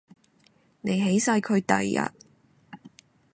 [0.81, 2.11] 你起晒佢底呀？